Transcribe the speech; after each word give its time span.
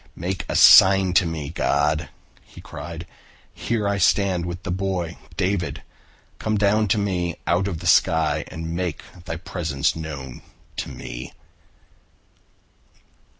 "Make 0.15 0.45
a 0.49 0.55
sign 0.55 1.13
to 1.13 1.27
me, 1.27 1.51
God," 1.51 2.09
he 2.43 2.59
cried. 2.59 3.05
"Here 3.53 3.87
I 3.87 3.99
stand 3.99 4.47
with 4.47 4.63
the 4.63 4.71
boy 4.71 5.15
David. 5.37 5.83
Come 6.39 6.57
down 6.57 6.87
to 6.87 6.97
me 6.97 7.35
out 7.45 7.67
of 7.67 7.81
the 7.81 7.85
sky 7.85 8.43
and 8.47 8.73
make 8.73 9.03
Thy 9.25 9.35
presence 9.35 9.95
known 9.95 10.41
to 10.77 10.89
me." 10.89 11.33